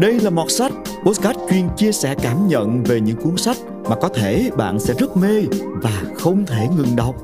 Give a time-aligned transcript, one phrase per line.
[0.00, 0.72] Đây là mọt sách,
[1.04, 3.56] podcast chuyên chia sẻ cảm nhận về những cuốn sách
[3.90, 5.42] mà có thể bạn sẽ rất mê
[5.82, 7.14] và không thể ngừng đọc.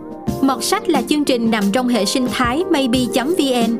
[0.42, 3.76] Mọt sách là chương trình nằm trong hệ sinh thái maybe.vn,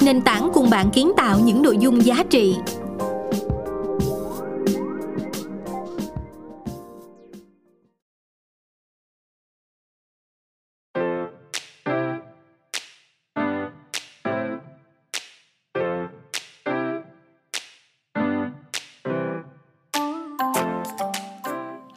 [0.00, 2.54] nền tảng cùng bạn kiến tạo những nội dung giá trị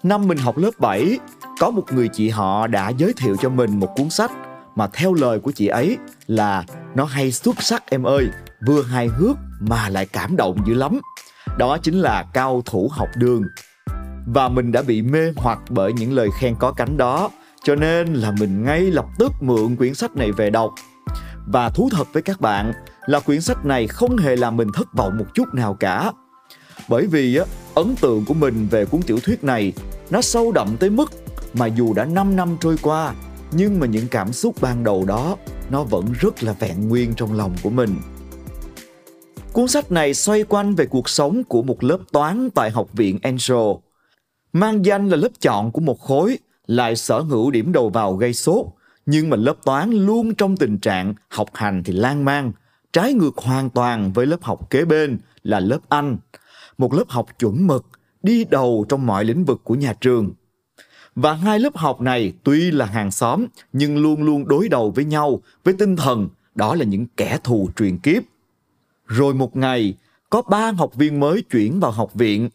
[0.03, 1.20] Năm mình học lớp 7,
[1.59, 4.31] có một người chị họ đã giới thiệu cho mình một cuốn sách
[4.75, 6.63] mà theo lời của chị ấy là
[6.95, 8.27] nó hay xuất sắc em ơi,
[8.67, 10.99] vừa hài hước mà lại cảm động dữ lắm.
[11.58, 13.44] Đó chính là Cao thủ học đường.
[14.27, 17.30] Và mình đã bị mê hoặc bởi những lời khen có cánh đó,
[17.63, 20.73] cho nên là mình ngay lập tức mượn quyển sách này về đọc.
[21.47, 22.73] Và thú thật với các bạn
[23.05, 26.11] là quyển sách này không hề làm mình thất vọng một chút nào cả.
[26.89, 29.73] Bởi vì á, ấn tượng của mình về cuốn tiểu thuyết này
[30.09, 31.11] nó sâu đậm tới mức
[31.53, 33.13] mà dù đã 5 năm trôi qua
[33.52, 35.38] nhưng mà những cảm xúc ban đầu đó
[35.69, 37.95] nó vẫn rất là vẹn nguyên trong lòng của mình.
[39.53, 43.19] Cuốn sách này xoay quanh về cuộc sống của một lớp toán tại Học viện
[43.22, 43.75] Angel.
[44.53, 48.33] Mang danh là lớp chọn của một khối, lại sở hữu điểm đầu vào gây
[48.33, 48.66] sốt,
[49.06, 52.52] nhưng mà lớp toán luôn trong tình trạng học hành thì lan man,
[52.94, 56.17] trái ngược hoàn toàn với lớp học kế bên là lớp Anh,
[56.80, 57.85] một lớp học chuẩn mực,
[58.23, 60.31] đi đầu trong mọi lĩnh vực của nhà trường.
[61.16, 65.05] Và hai lớp học này tuy là hàng xóm nhưng luôn luôn đối đầu với
[65.05, 68.23] nhau với tinh thần đó là những kẻ thù truyền kiếp.
[69.05, 69.94] Rồi một ngày,
[70.30, 72.50] có ba học viên mới chuyển vào học viện.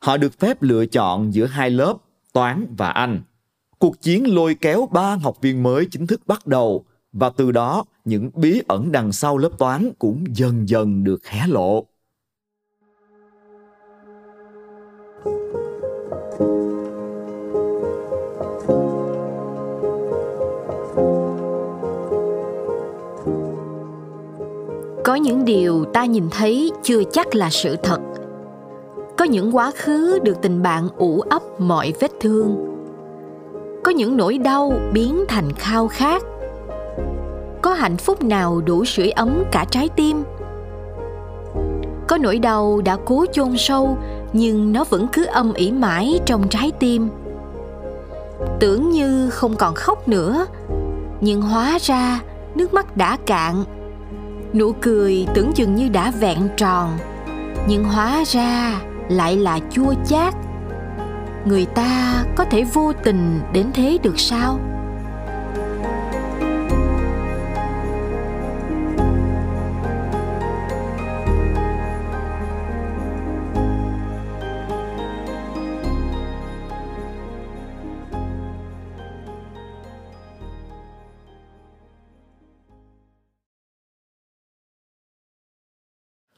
[0.00, 1.94] Họ được phép lựa chọn giữa hai lớp,
[2.32, 3.22] toán và Anh.
[3.78, 7.84] Cuộc chiến lôi kéo ba học viên mới chính thức bắt đầu và từ đó
[8.04, 11.86] những bí ẩn đằng sau lớp toán cũng dần dần được hé lộ.
[16.38, 16.44] Có
[25.14, 28.00] những điều ta nhìn thấy chưa chắc là sự thật.
[29.16, 32.76] Có những quá khứ được tình bạn ủ ấp mọi vết thương.
[33.84, 36.22] Có những nỗi đau biến thành khao khát.
[37.62, 40.22] Có hạnh phúc nào đủ sưởi ấm cả trái tim?
[42.08, 43.98] Có nỗi đau đã cố chôn sâu
[44.38, 47.08] nhưng nó vẫn cứ âm ỉ mãi trong trái tim.
[48.60, 50.46] Tưởng như không còn khóc nữa,
[51.20, 52.20] nhưng hóa ra
[52.54, 53.64] nước mắt đã cạn.
[54.54, 56.98] Nụ cười tưởng chừng như đã vẹn tròn,
[57.68, 60.34] nhưng hóa ra lại là chua chát.
[61.44, 64.58] Người ta có thể vô tình đến thế được sao?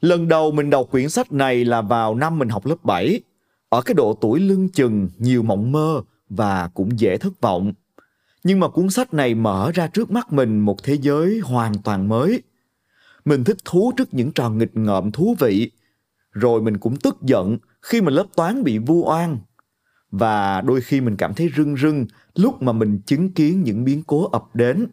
[0.01, 3.21] Lần đầu mình đọc quyển sách này là vào năm mình học lớp 7.
[3.69, 7.73] Ở cái độ tuổi lưng chừng, nhiều mộng mơ và cũng dễ thất vọng.
[8.43, 12.09] Nhưng mà cuốn sách này mở ra trước mắt mình một thế giới hoàn toàn
[12.09, 12.41] mới.
[13.25, 15.71] Mình thích thú trước những trò nghịch ngợm thú vị.
[16.31, 19.37] Rồi mình cũng tức giận khi mà lớp toán bị vu oan.
[20.11, 24.03] Và đôi khi mình cảm thấy rưng rưng lúc mà mình chứng kiến những biến
[24.07, 24.87] cố ập đến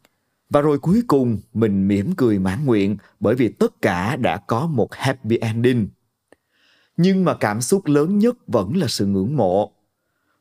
[0.50, 4.66] và rồi cuối cùng mình mỉm cười mãn nguyện bởi vì tất cả đã có
[4.66, 5.88] một happy ending.
[6.96, 9.72] Nhưng mà cảm xúc lớn nhất vẫn là sự ngưỡng mộ.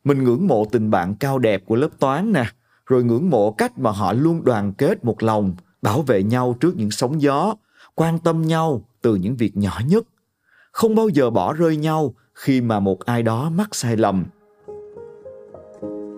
[0.03, 2.45] Mình ngưỡng mộ tình bạn cao đẹp của lớp toán nè,
[2.85, 6.78] rồi ngưỡng mộ cách mà họ luôn đoàn kết một lòng, bảo vệ nhau trước
[6.78, 7.56] những sóng gió,
[7.95, 10.03] quan tâm nhau từ những việc nhỏ nhất,
[10.72, 14.25] không bao giờ bỏ rơi nhau khi mà một ai đó mắc sai lầm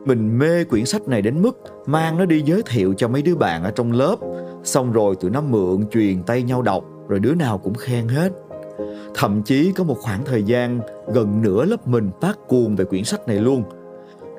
[0.09, 3.35] mình mê quyển sách này đến mức mang nó đi giới thiệu cho mấy đứa
[3.35, 4.15] bạn ở trong lớp.
[4.63, 8.29] Xong rồi tụi nó mượn truyền tay nhau đọc, rồi đứa nào cũng khen hết.
[9.15, 10.79] Thậm chí có một khoảng thời gian
[11.13, 13.63] gần nửa lớp mình phát cuồng về quyển sách này luôn.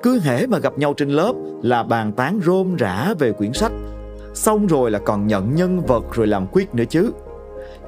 [0.03, 1.33] Cứ hễ mà gặp nhau trên lớp
[1.63, 3.71] là bàn tán rôm rã về quyển sách.
[4.33, 7.11] Xong rồi là còn nhận nhân vật rồi làm quyết nữa chứ.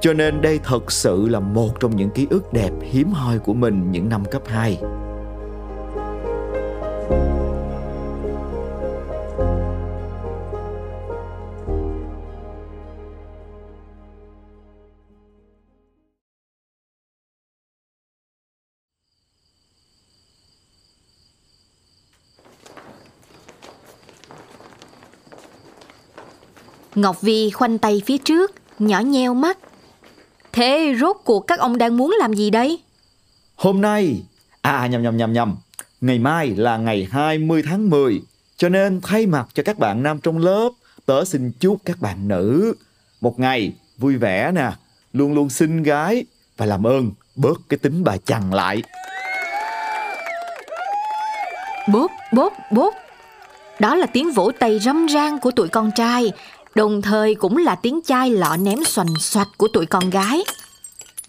[0.01, 3.53] Cho nên đây thật sự là một trong những ký ức đẹp hiếm hoi của
[3.53, 4.79] mình những năm cấp 2.
[26.95, 29.57] Ngọc Vi khoanh tay phía trước, nhỏ nheo mắt.
[30.51, 32.80] Thế rốt cuộc các ông đang muốn làm gì đây?
[33.56, 34.24] Hôm nay,
[34.62, 35.56] à nhầm nhầm nhầm nhầm,
[36.01, 38.22] ngày mai là ngày 20 tháng 10,
[38.57, 40.69] cho nên thay mặt cho các bạn nam trong lớp,
[41.06, 42.74] tớ xin chúc các bạn nữ
[43.22, 44.72] một ngày vui vẻ nè,
[45.13, 46.25] luôn luôn xinh gái
[46.57, 48.84] và làm ơn bớt cái tính bà chằn lại.
[51.92, 52.94] Bốp, bốp, bốp.
[53.80, 56.31] Đó là tiếng vỗ tay râm ran của tụi con trai,
[56.75, 60.44] đồng thời cũng là tiếng chai lọ ném xoành xoạch của tụi con gái.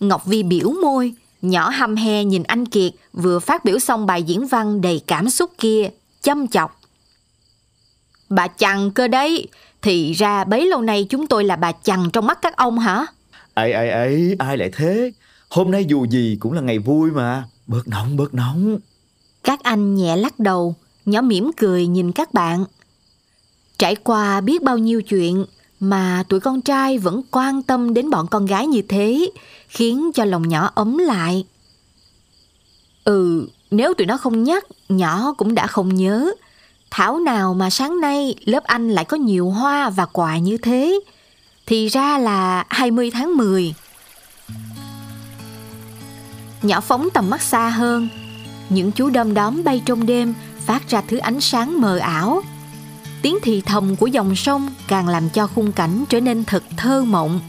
[0.00, 4.22] Ngọc Vi biểu môi, nhỏ hăm he nhìn anh Kiệt vừa phát biểu xong bài
[4.22, 5.90] diễn văn đầy cảm xúc kia,
[6.22, 6.80] châm chọc.
[8.28, 9.48] Bà chằn cơ đấy,
[9.82, 13.06] thì ra bấy lâu nay chúng tôi là bà chằn trong mắt các ông hả?
[13.54, 15.12] ấy ấy ấy ai lại thế
[15.48, 18.78] hôm nay dù gì cũng là ngày vui mà bớt nóng bớt nóng
[19.44, 20.74] Các anh nhẹ lắc đầu,
[21.06, 22.64] nhỏ mỉm cười nhìn các bạn.
[23.78, 25.46] Trải qua biết bao nhiêu chuyện
[25.80, 29.30] mà tuổi con trai vẫn quan tâm đến bọn con gái như thế,
[29.68, 31.44] khiến cho lòng nhỏ ấm lại.
[33.04, 36.30] Ừ, nếu tụi nó không nhắc, nhỏ cũng đã không nhớ.
[36.90, 41.00] Thảo nào mà sáng nay lớp anh lại có nhiều hoa và quà như thế.
[41.66, 43.74] Thì ra là 20 tháng 10.
[46.62, 48.08] Nhỏ phóng tầm mắt xa hơn.
[48.68, 50.34] Những chú đom đóm bay trong đêm
[50.66, 52.42] phát ra thứ ánh sáng mờ ảo.
[53.24, 57.04] Tiếng thì thầm của dòng sông càng làm cho khung cảnh trở nên thật thơ
[57.04, 57.40] mộng.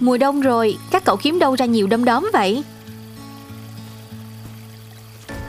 [0.00, 2.64] Mùa đông rồi, các cậu kiếm đâu ra nhiều đom đóm vậy?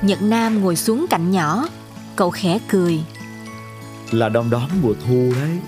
[0.01, 1.67] Nhật Nam ngồi xuống cạnh nhỏ,
[2.15, 2.99] cậu khẽ cười.
[4.11, 5.59] là đom đóm mùa thu đấy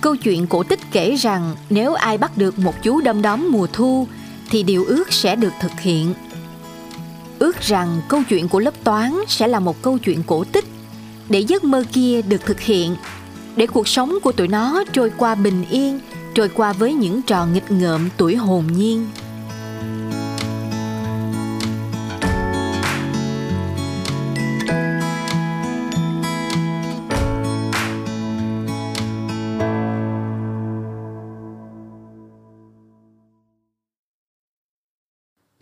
[0.00, 3.66] Câu chuyện cổ tích kể rằng nếu ai bắt được một chú đom đóm mùa
[3.72, 4.08] thu
[4.50, 6.14] thì điều ước sẽ được thực hiện.
[7.38, 10.73] Ước rằng câu chuyện của lớp toán sẽ là một câu chuyện cổ tích
[11.28, 12.96] để giấc mơ kia được thực hiện,
[13.56, 16.00] để cuộc sống của tụi nó trôi qua bình yên,
[16.34, 19.06] trôi qua với những trò nghịch ngợm tuổi hồn nhiên.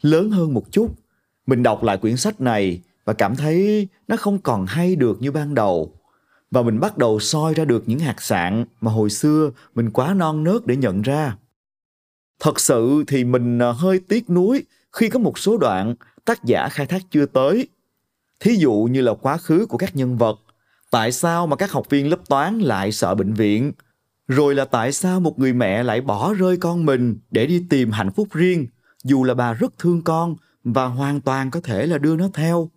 [0.03, 0.95] lớn hơn một chút
[1.47, 5.31] mình đọc lại quyển sách này và cảm thấy nó không còn hay được như
[5.31, 5.93] ban đầu.
[6.51, 10.15] Và mình bắt đầu soi ra được những hạt sạn mà hồi xưa mình quá
[10.15, 11.37] non nớt để nhận ra.
[12.41, 14.63] Thật sự thì mình à, hơi tiếc nuối
[14.93, 15.95] khi có một số đoạn
[16.25, 17.69] tác giả khai thác chưa tới.
[18.41, 20.39] Thí dụ như là quá khứ của các nhân vật,
[20.91, 23.73] tại sao mà các học viên lớp toán lại sợ bệnh viện?
[24.29, 27.91] Rồi là tại sao một người mẹ lại bỏ rơi con mình để đi tìm
[27.91, 28.67] hạnh phúc riêng,
[29.05, 32.71] dù là bà rất thương con và hoàn toàn có thể là đưa nó theo?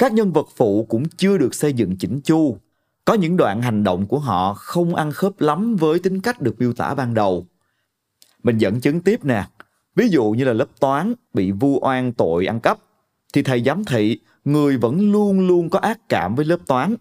[0.00, 2.56] Các nhân vật phụ cũng chưa được xây dựng chỉnh chu.
[3.04, 6.54] Có những đoạn hành động của họ không ăn khớp lắm với tính cách được
[6.58, 7.46] miêu tả ban đầu.
[8.42, 9.44] Mình dẫn chứng tiếp nè.
[9.96, 12.78] Ví dụ như là lớp toán bị vu oan tội ăn cắp,
[13.32, 16.94] thì thầy giám thị, người vẫn luôn luôn có ác cảm với lớp toán.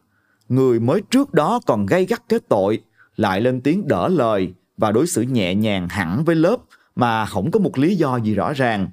[0.50, 2.82] Người mới trước đó còn gây gắt kết tội,
[3.16, 6.58] lại lên tiếng đỡ lời và đối xử nhẹ nhàng hẳn với lớp
[6.96, 8.88] mà không có một lý do gì rõ ràng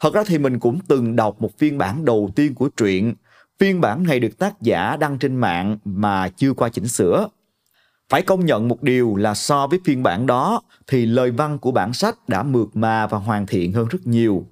[0.00, 3.14] thật ra thì mình cũng từng đọc một phiên bản đầu tiên của truyện.
[3.58, 7.28] Phiên bản này được tác giả đăng trên mạng mà chưa qua chỉnh sửa.
[8.08, 11.70] Phải công nhận một điều là so với phiên bản đó, thì lời văn của
[11.70, 14.46] bản sách đã mượt mà và hoàn thiện hơn rất nhiều.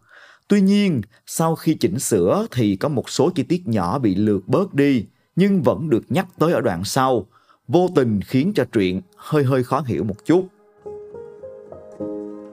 [0.48, 4.48] Tuy nhiên, sau khi chỉnh sửa thì có một số chi tiết nhỏ bị lược
[4.48, 7.26] bớt đi, nhưng vẫn được nhắc tới ở đoạn sau.
[7.68, 10.46] Vô tình khiến cho truyện hơi hơi khó hiểu một chút.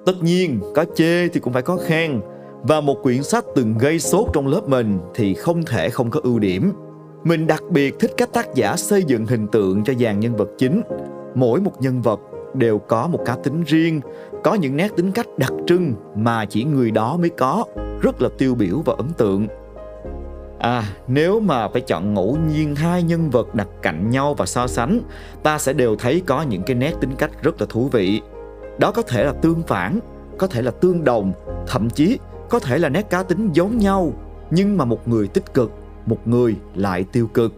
[0.06, 2.22] Tất nhiên, có chê thì cũng phải có khen
[2.67, 6.19] và một quyển sách từng gây sốt trong lớp mình thì không thể không có
[6.24, 6.74] ưu điểm.
[7.24, 10.50] Mình đặc biệt thích cách tác giả xây dựng hình tượng cho dàn nhân vật
[10.57, 10.81] chính.
[11.36, 12.19] Mỗi một nhân vật
[12.53, 14.01] đều có một cá tính riêng
[14.43, 17.65] có những nét tính cách đặc trưng mà chỉ người đó mới có
[18.01, 19.48] rất là tiêu biểu và ấn tượng.
[20.60, 24.67] À, nếu mà phải chọn ngẫu nhiên hai nhân vật đặt cạnh nhau và so
[24.67, 25.01] sánh,
[25.43, 28.22] ta sẽ đều thấy có những cái nét tính cách rất là thú vị.
[28.79, 30.00] Đó có thể là tương phản,
[30.38, 31.34] có thể là tương đồng,
[31.67, 32.17] thậm chí
[32.50, 34.14] có thể là nét cá tính giống nhau,
[34.50, 35.72] nhưng mà một người tích cực,
[36.06, 37.54] một người lại tiêu cực.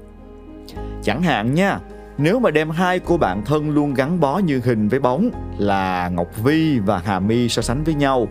[1.03, 1.79] Chẳng hạn nha,
[2.17, 6.09] nếu mà đem hai cô bạn thân luôn gắn bó như hình với bóng là
[6.09, 8.27] Ngọc Vi và Hà My so sánh với nhau,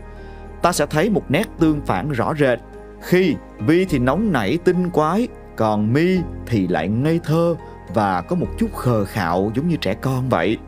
[0.62, 2.58] ta sẽ thấy một nét tương phản rõ rệt
[3.00, 7.56] khi Vi thì nóng nảy tinh quái, còn My thì lại ngây thơ
[7.94, 10.58] và có một chút khờ khạo giống như trẻ con vậy.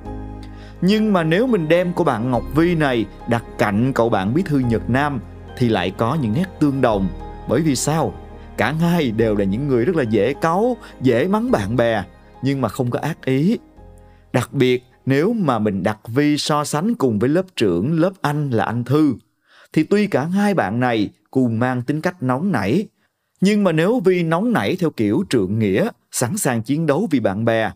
[0.81, 4.43] Nhưng mà nếu mình đem cô bạn Ngọc Vi này đặt cạnh cậu bạn bí
[4.43, 5.21] thư Nhật Nam
[5.59, 7.09] thì lại có những nét tương đồng.
[7.49, 8.15] Bởi vì sao?
[8.57, 12.05] Cả hai đều là những người rất là dễ cáu, dễ mắng bạn bè,
[12.43, 13.59] nhưng mà không có ác ý.
[14.33, 18.51] Đặc biệt nếu mà mình đặt Vi so sánh cùng với lớp trưởng lớp anh
[18.51, 19.15] là anh Thư,
[19.73, 22.87] thì tuy cả hai bạn này cùng mang tính cách nóng nảy,
[23.41, 27.21] nhưng mà nếu vi nóng nảy theo kiểu trượng nghĩa, sẵn sàng chiến đấu vì
[27.21, 27.71] bạn bè,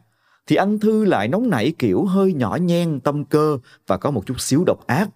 [0.46, 4.26] thì anh Thư lại nóng nảy kiểu hơi nhỏ nhen, tâm cơ và có một
[4.26, 5.08] chút xíu độc ác.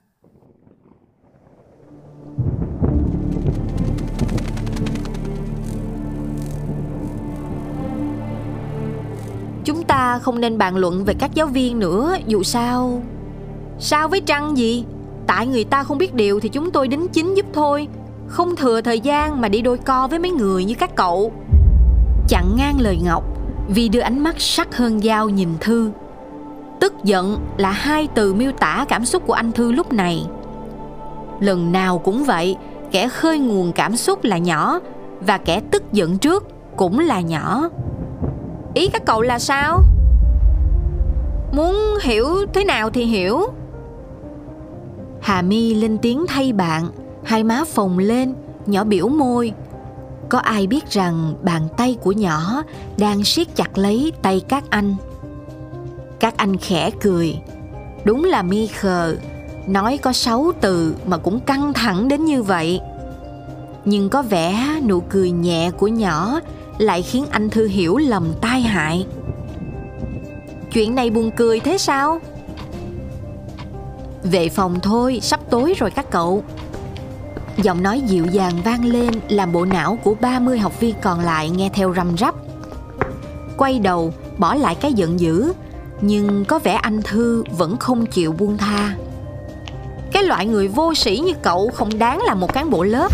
[9.97, 13.03] Ta không nên bàn luận về các giáo viên nữa, Dù sao.
[13.79, 14.85] Sao với Trăng gì?
[15.26, 17.88] Tại người ta không biết điều thì chúng tôi đính chính giúp thôi.
[18.29, 21.33] Không thừa thời gian mà đi đôi co với mấy người như các cậu.
[22.29, 23.25] Chặn ngang lời Ngọc,
[23.69, 25.91] Vì đưa ánh mắt sắc hơn dao nhìn Thư.
[26.81, 30.26] Tức giận là hai từ miêu tả cảm xúc của anh Thư lúc này.
[31.41, 32.57] Lần nào cũng vậy,
[32.91, 34.81] Kẻ khơi nguồn cảm xúc là nhỏ,
[35.21, 37.69] Và kẻ tức giận trước cũng là nhỏ.
[38.76, 39.83] Ý các cậu là sao?
[41.52, 43.40] Muốn hiểu thế nào thì hiểu.
[45.21, 46.88] Hà mi lên tiếng thay bạn,
[47.25, 48.35] Hai má phồng lên,
[48.66, 49.52] Nhỏ biểu môi.
[50.28, 52.62] Có ai biết rằng bàn tay của nhỏ
[52.99, 54.95] Đang siết chặt lấy tay các anh?
[56.21, 57.38] Các anh khẽ cười.
[58.04, 59.16] Đúng là mi khờ.
[59.66, 62.80] Nói có sáu từ mà cũng căng thẳng đến như vậy.
[63.85, 66.40] Nhưng có vẻ nụ cười nhẹ của nhỏ
[66.78, 69.06] lại khiến anh Thư hiểu lầm tai hại.
[70.73, 72.21] Chuyện này buồn cười thế sao?
[74.23, 76.45] Về phòng thôi, sắp tối rồi các cậu.
[77.56, 81.50] Giọng nói dịu dàng vang lên làm bộ não của 30 học viên còn lại
[81.50, 82.35] nghe theo răm rắp.
[83.56, 85.52] Quay đầu, bỏ lại cái giận dữ,
[86.00, 88.97] nhưng có vẻ anh Thư vẫn không chịu buông tha.
[90.12, 93.12] Cái loại người vô sĩ như cậu không đáng là một cán bộ lớp.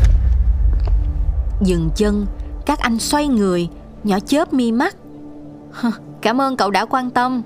[1.60, 2.26] Dừng chân,
[2.66, 3.68] các anh xoay người,
[4.04, 4.96] Nhỏ chớp mi mắt.
[6.20, 7.42] Cảm ơn cậu đã quan tâm.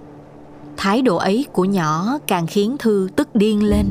[0.77, 3.87] Thái độ ấy của nhỏ càng khiến Thư tức điên lên.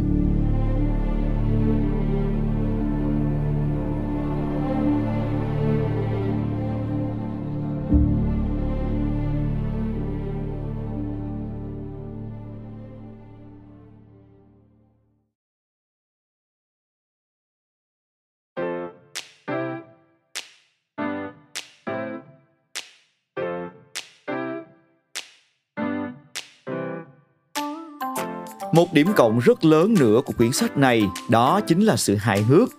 [28.76, 32.42] Một điểm cộng rất lớn nữa của quyển sách này đó chính là sự hài
[32.42, 32.70] hước.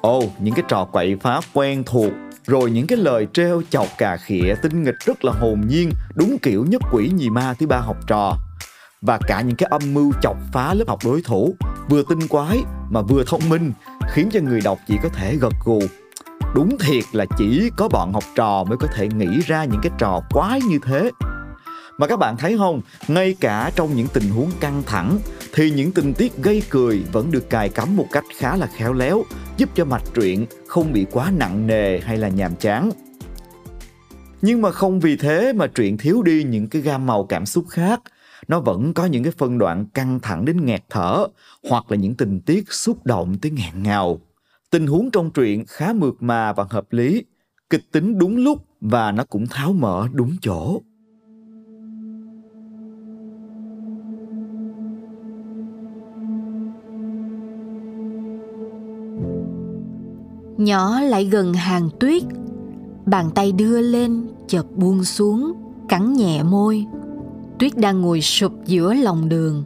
[0.00, 2.12] Ồ, oh, những cái trò quậy phá quen thuộc
[2.46, 6.38] rồi những cái lời treo chọc cà khịa tinh nghịch rất là hồn nhiên đúng
[6.38, 8.36] kiểu nhất quỷ nhì ma thứ ba học trò.
[9.02, 11.56] Và cả những cái âm mưu chọc phá lớp học đối thủ
[11.88, 13.72] vừa tinh quái mà vừa thông minh
[14.10, 15.80] khiến cho người đọc chỉ có thể gật gù.
[16.54, 19.92] Đúng thiệt là chỉ có bọn học trò mới có thể nghĩ ra những cái
[19.98, 21.10] trò quái như thế
[22.00, 25.18] mà các bạn thấy không, ngay cả trong những tình huống căng thẳng
[25.54, 28.92] thì những tình tiết gây cười vẫn được cài cắm một cách khá là khéo
[28.92, 29.22] léo,
[29.56, 32.90] giúp cho mạch truyện không bị quá nặng nề hay là nhàm chán.
[34.42, 37.64] Nhưng mà không vì thế mà truyện thiếu đi những cái gam màu cảm xúc
[37.68, 38.00] khác,
[38.48, 41.26] nó vẫn có những cái phân đoạn căng thẳng đến nghẹt thở
[41.68, 44.20] hoặc là những tình tiết xúc động tới nghẹn ngào.
[44.70, 47.24] Tình huống trong truyện khá mượt mà và hợp lý,
[47.70, 50.80] kịch tính đúng lúc và nó cũng tháo mở đúng chỗ.
[60.60, 62.22] Nhỏ lại gần hàng tuyết.
[63.06, 65.52] Bàn tay đưa lên, chợt buông xuống,
[65.88, 66.86] Cắn nhẹ môi.
[67.58, 69.64] Tuyết đang ngồi sụp giữa lòng đường,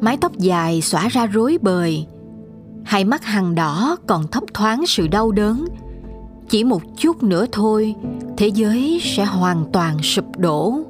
[0.00, 2.06] Mái tóc dài xõa ra rối bời.
[2.84, 5.66] Hai mắt hằng đỏ còn thấp thoáng sự đau đớn.
[6.48, 7.94] Chỉ một chút nữa thôi,
[8.36, 10.80] Thế giới sẽ hoàn toàn sụp đổ.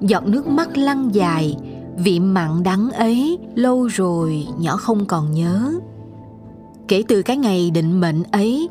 [0.00, 1.56] Giọt nước mắt lăn dài,
[1.98, 5.72] Vị mặn đắng ấy lâu rồi nhỏ không còn nhớ.
[6.88, 8.68] Kể từ cái ngày định mệnh ấy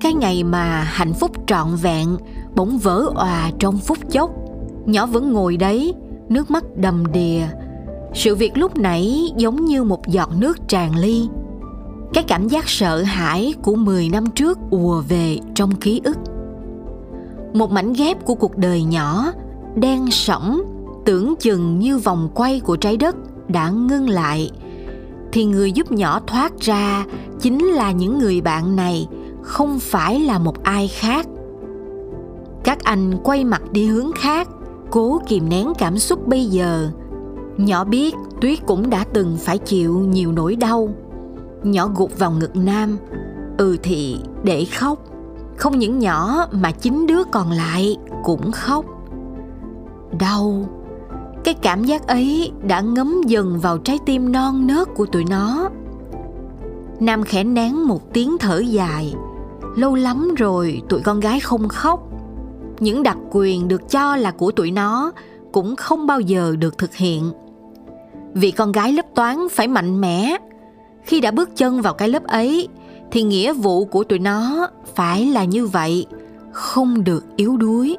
[0.00, 2.16] cái ngày mà hạnh phúc trọn vẹn,
[2.54, 4.30] bỗng vỡ òa trong phút chốc.
[4.86, 5.94] Nhỏ vẫn ngồi đấy,
[6.28, 7.42] nước mắt đầm đìa.
[8.14, 11.28] Sự việc lúc nãy giống như một giọt nước tràn ly.
[12.12, 16.16] Cái cảm giác sợ hãi của 10 năm trước ùa về trong ký ức.
[17.52, 19.32] Một mảnh ghép của cuộc đời nhỏ,
[19.74, 20.62] đen sẫm,
[21.04, 23.16] tưởng chừng như vòng quay của trái đất
[23.48, 24.50] đã ngưng lại.
[25.32, 27.04] Thì người giúp nhỏ thoát ra
[27.40, 29.08] chính là những người bạn này
[29.44, 31.26] không phải là một ai khác.
[32.64, 34.48] Các anh quay mặt đi hướng khác,
[34.90, 36.90] cố kìm nén cảm xúc bây giờ.
[37.56, 40.88] Nhỏ biết tuyết cũng đã từng phải chịu nhiều nỗi đau.
[41.62, 42.98] Nhỏ gục vào ngực nam
[43.58, 44.98] ừ thì để khóc.
[45.56, 48.84] Không những nhỏ mà chính đứa còn lại cũng khóc.
[50.18, 50.64] Đau.
[51.44, 55.68] Cái cảm giác ấy đã ngấm dần vào trái tim non nớt của tụi nó.
[57.00, 59.14] Nam khẽ nén một tiếng thở dài.
[59.74, 62.00] Lâu lắm rồi tụi con gái không khóc.
[62.80, 65.12] Những đặc quyền được cho là của tụi nó
[65.52, 67.30] Cũng không bao giờ được thực hiện.
[68.34, 70.36] Vì con gái lớp toán phải mạnh mẽ,
[71.04, 72.68] Khi đã bước chân vào cái lớp ấy
[73.10, 76.06] Thì nghĩa vụ của tụi nó phải là như vậy,
[76.52, 77.96] Không được yếu đuối.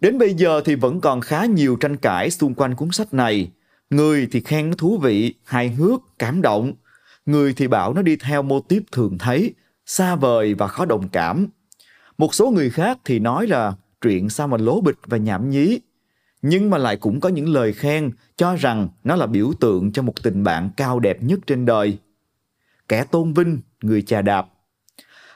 [0.00, 3.50] Đến bây giờ thì vẫn còn khá nhiều tranh cãi xung quanh cuốn sách này.
[3.90, 6.72] Người thì khen nó thú vị, hài hước, cảm động.
[7.26, 9.54] Người thì bảo nó đi theo mô típ thường thấy,
[9.86, 11.46] xa vời và khó đồng cảm.
[12.18, 15.80] Một số người khác thì nói là truyện sao mà lố bịch và nhảm nhí.
[16.42, 20.02] Nhưng mà lại cũng có những lời khen cho rằng nó là biểu tượng cho
[20.02, 21.98] một tình bạn cao đẹp nhất trên đời.
[22.88, 24.46] Kẻ tôn vinh, người chà đạp.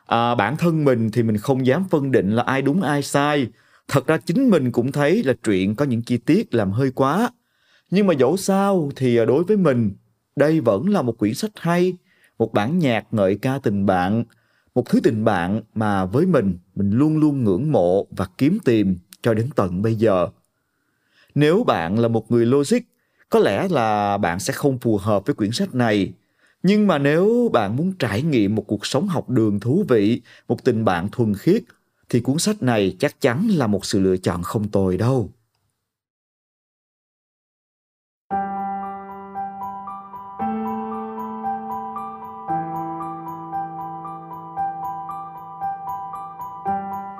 [0.07, 3.49] À, bản thân mình thì mình không dám phân định là ai đúng ai sai,
[3.89, 7.31] Thật ra chính mình cũng thấy là truyện có những chi tiết làm hơi quá.
[7.91, 9.93] Nhưng mà dẫu sao thì à, đối với mình,
[10.37, 11.95] đây vẫn là một quyển sách hay,
[12.39, 14.25] một bản nhạc ngợi ca tình bạn,
[14.75, 18.99] một thứ tình bạn mà với mình, mình luôn luôn ngưỡng mộ và kiếm tìm
[19.23, 20.29] cho đến tận bây giờ.
[21.35, 22.79] Nếu bạn là một người logic,
[23.31, 26.13] có lẽ là bạn sẽ không phù hợp với quyển sách này.
[26.63, 30.65] Nhưng mà nếu bạn muốn trải nghiệm một cuộc sống học đường thú vị, một
[30.65, 31.63] tình bạn thuần khiết
[32.09, 35.31] thì cuốn sách này chắc chắn là một sự lựa chọn không tồi đâu.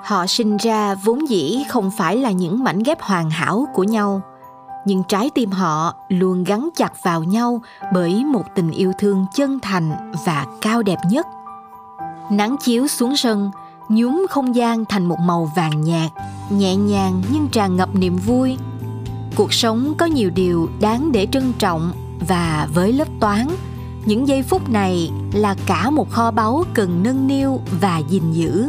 [0.05, 4.21] Họ sinh ra vốn dĩ không phải là những mảnh ghép hoàn hảo của nhau,
[4.85, 7.61] nhưng trái tim họ luôn gắn chặt vào nhau
[7.93, 11.25] bởi một tình yêu thương chân thành và cao đẹp nhất.
[12.31, 13.51] Nắng chiếu xuống sân,
[13.89, 16.11] nhuốm không gian thành một màu vàng nhạt,
[16.49, 18.57] nhẹ nhàng nhưng tràn ngập niềm vui.
[19.35, 21.91] Cuộc sống có nhiều điều đáng để trân trọng
[22.27, 23.47] và với lớp toán,
[24.05, 28.67] những giây phút này là cả một kho báu cần nâng niu và gìn giữ.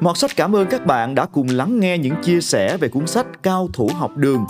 [0.00, 3.06] Mọt sách cảm ơn các bạn đã cùng lắng nghe những chia sẻ về cuốn
[3.06, 4.44] sách Cao thủ học đường.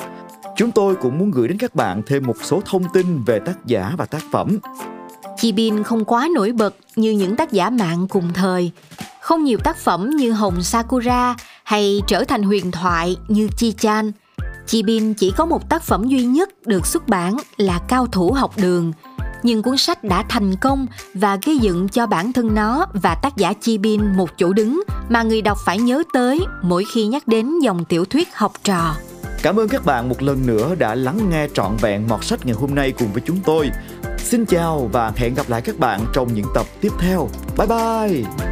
[0.56, 3.66] Chúng tôi cũng muốn gửi đến các bạn thêm một số thông tin về tác
[3.66, 4.58] giả và tác phẩm.
[5.36, 8.70] Chi Bin không quá nổi bật như những tác giả mạng cùng thời.
[9.20, 14.12] Không nhiều tác phẩm như Hồng Sakura hay trở thành huyền thoại như Chi Chan.
[14.66, 18.32] Chi Bin chỉ có một tác phẩm duy nhất được xuất bản là Cao thủ
[18.32, 18.92] học đường–
[19.46, 23.36] nhưng cuốn sách đã thành công và gây dựng cho bản thân nó và tác
[23.36, 27.28] giả Chi Bin một chỗ đứng mà người đọc phải nhớ tới mỗi khi nhắc
[27.28, 28.94] đến dòng tiểu thuyết học trò.
[29.42, 32.54] Cảm ơn các bạn một lần nữa đã lắng nghe trọn vẹn mọt sách ngày
[32.54, 33.70] hôm nay cùng với chúng tôi.
[34.18, 37.28] Xin chào và hẹn gặp lại các bạn trong những tập tiếp theo.
[37.58, 38.45] Bye bye!